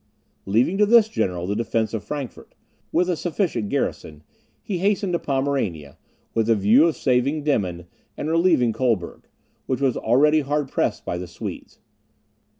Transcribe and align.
Leaving 0.47 0.79
to 0.79 0.85
this 0.87 1.07
general 1.07 1.45
the 1.45 1.55
defence 1.55 1.93
of 1.93 2.03
Frankfort, 2.03 2.55
with 2.91 3.07
a 3.07 3.15
sufficient 3.15 3.69
garrison, 3.69 4.23
he 4.63 4.79
hastened 4.79 5.13
to 5.13 5.19
Pomerania, 5.19 5.95
with 6.33 6.49
a 6.49 6.55
view 6.55 6.87
of 6.87 6.97
saving 6.97 7.43
Demmin, 7.43 7.85
and 8.17 8.27
relieving 8.27 8.73
Colberg, 8.73 9.27
which 9.67 9.79
was 9.79 9.95
already 9.95 10.39
hard 10.39 10.69
pressed 10.71 11.05
by 11.05 11.19
the 11.19 11.27
Swedes. 11.27 11.77